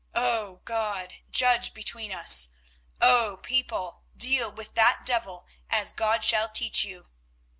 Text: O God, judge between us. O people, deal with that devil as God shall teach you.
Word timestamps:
O 0.15 0.61
God, 0.65 1.13
judge 1.29 1.75
between 1.75 2.11
us. 2.11 2.53
O 3.01 3.37
people, 3.43 4.01
deal 4.17 4.51
with 4.51 4.73
that 4.73 5.05
devil 5.05 5.45
as 5.69 5.93
God 5.93 6.23
shall 6.23 6.49
teach 6.49 6.83
you. 6.83 7.09